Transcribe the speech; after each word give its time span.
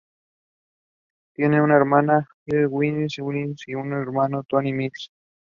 Typically 1.35 1.59
older 1.59 1.85
branches 1.85 2.25
and 2.47 2.63
the 2.63 2.67
trunk 2.67 3.59
do 3.67 3.85
not 3.85 4.31
have 4.35 4.47
thorns. 4.49 5.09